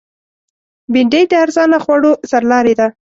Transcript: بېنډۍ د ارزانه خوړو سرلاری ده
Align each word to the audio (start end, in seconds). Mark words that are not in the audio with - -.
بېنډۍ 0.91 1.23
د 1.27 1.33
ارزانه 1.43 1.77
خوړو 1.83 2.11
سرلاری 2.29 2.73
ده 2.79 2.87